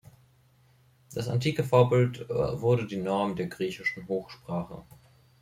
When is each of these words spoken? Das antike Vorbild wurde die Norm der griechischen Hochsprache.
Das 1.13 1.27
antike 1.27 1.63
Vorbild 1.63 2.27
wurde 2.27 2.87
die 2.87 2.97
Norm 2.97 3.35
der 3.35 3.45
griechischen 3.45 4.07
Hochsprache. 4.07 4.81